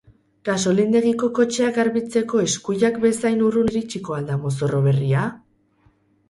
Gasolindegiko 0.47 1.27
kotxeak 1.39 1.75
garbitzeko 1.81 2.41
eskuilak 2.45 2.97
bezain 3.05 3.45
urrun 3.49 3.71
iritsiko 3.75 4.17
al 4.19 4.27
da 4.31 4.39
mozorro 4.47 4.81
berria? 4.89 5.29